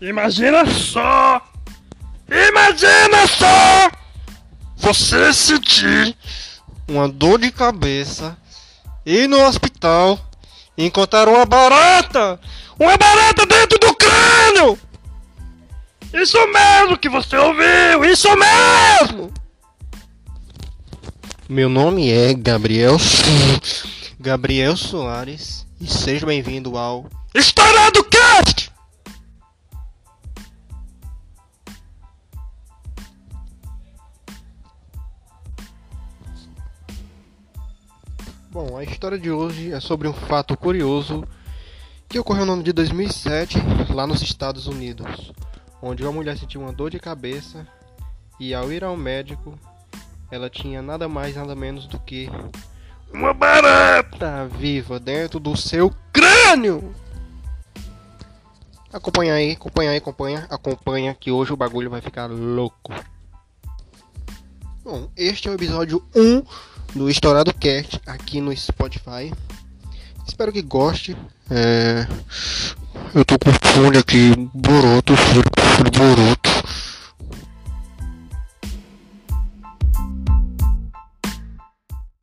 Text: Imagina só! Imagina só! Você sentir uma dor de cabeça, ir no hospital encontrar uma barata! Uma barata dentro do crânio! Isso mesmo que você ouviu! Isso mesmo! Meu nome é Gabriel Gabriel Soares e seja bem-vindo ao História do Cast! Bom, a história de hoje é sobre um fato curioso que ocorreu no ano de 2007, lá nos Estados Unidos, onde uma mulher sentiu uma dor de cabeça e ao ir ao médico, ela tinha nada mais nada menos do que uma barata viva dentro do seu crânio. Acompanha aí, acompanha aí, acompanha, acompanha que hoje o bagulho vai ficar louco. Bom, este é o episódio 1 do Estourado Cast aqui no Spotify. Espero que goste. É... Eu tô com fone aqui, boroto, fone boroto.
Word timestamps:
Imagina 0.00 0.64
só! 0.66 1.42
Imagina 2.30 3.26
só! 3.26 3.90
Você 4.76 5.32
sentir 5.32 6.16
uma 6.86 7.08
dor 7.08 7.40
de 7.40 7.50
cabeça, 7.50 8.36
ir 9.04 9.28
no 9.28 9.44
hospital 9.44 10.18
encontrar 10.76 11.28
uma 11.28 11.44
barata! 11.44 12.38
Uma 12.78 12.96
barata 12.96 13.44
dentro 13.44 13.76
do 13.80 13.92
crânio! 13.96 14.78
Isso 16.14 16.38
mesmo 16.46 16.96
que 16.96 17.08
você 17.08 17.36
ouviu! 17.36 18.04
Isso 18.04 18.28
mesmo! 18.36 19.32
Meu 21.48 21.68
nome 21.68 22.12
é 22.12 22.34
Gabriel 22.34 22.96
Gabriel 24.20 24.76
Soares 24.76 25.66
e 25.80 25.88
seja 25.88 26.24
bem-vindo 26.24 26.78
ao 26.78 27.06
História 27.34 27.90
do 27.90 28.04
Cast! 28.04 28.67
Bom, 38.50 38.78
a 38.78 38.82
história 38.82 39.18
de 39.18 39.30
hoje 39.30 39.72
é 39.72 39.78
sobre 39.78 40.08
um 40.08 40.12
fato 40.12 40.56
curioso 40.56 41.22
que 42.08 42.18
ocorreu 42.18 42.46
no 42.46 42.54
ano 42.54 42.62
de 42.62 42.72
2007, 42.72 43.58
lá 43.92 44.06
nos 44.06 44.22
Estados 44.22 44.66
Unidos, 44.66 45.32
onde 45.82 46.02
uma 46.02 46.12
mulher 46.12 46.38
sentiu 46.38 46.62
uma 46.62 46.72
dor 46.72 46.90
de 46.90 46.98
cabeça 46.98 47.68
e 48.40 48.54
ao 48.54 48.72
ir 48.72 48.82
ao 48.82 48.96
médico, 48.96 49.58
ela 50.30 50.48
tinha 50.48 50.80
nada 50.80 51.06
mais 51.06 51.36
nada 51.36 51.54
menos 51.54 51.86
do 51.86 51.98
que 51.98 52.30
uma 53.12 53.34
barata 53.34 54.46
viva 54.46 54.98
dentro 54.98 55.38
do 55.38 55.54
seu 55.54 55.94
crânio. 56.10 56.94
Acompanha 58.90 59.34
aí, 59.34 59.52
acompanha 59.52 59.90
aí, 59.90 59.98
acompanha, 59.98 60.46
acompanha 60.48 61.14
que 61.14 61.30
hoje 61.30 61.52
o 61.52 61.56
bagulho 61.56 61.90
vai 61.90 62.00
ficar 62.00 62.24
louco. 62.30 62.94
Bom, 64.90 65.06
este 65.18 65.46
é 65.46 65.50
o 65.50 65.54
episódio 65.54 66.02
1 66.16 66.42
do 66.94 67.10
Estourado 67.10 67.52
Cast 67.52 68.00
aqui 68.06 68.40
no 68.40 68.56
Spotify. 68.56 69.30
Espero 70.26 70.50
que 70.50 70.62
goste. 70.62 71.14
É... 71.50 72.06
Eu 73.14 73.22
tô 73.22 73.38
com 73.38 73.52
fone 73.68 73.98
aqui, 73.98 74.30
boroto, 74.54 75.14
fone 75.14 75.90
boroto. 75.90 76.57